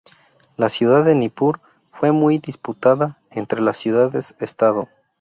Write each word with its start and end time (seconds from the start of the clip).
La 0.57 0.69
ciudad 0.69 1.05
de 1.05 1.13
Nippur 1.13 1.61
fue 1.91 2.11
muy 2.11 2.39
disputada 2.39 3.19
entre 3.29 3.61
las 3.61 3.77
ciudades-estado. 3.77 4.89